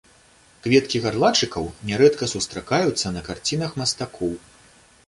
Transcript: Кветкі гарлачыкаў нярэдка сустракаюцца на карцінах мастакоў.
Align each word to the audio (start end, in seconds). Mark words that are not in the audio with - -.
Кветкі 0.63 1.01
гарлачыкаў 1.03 1.67
нярэдка 1.91 2.31
сустракаюцца 2.35 3.07
на 3.19 3.25
карцінах 3.31 3.79
мастакоў. 3.83 4.35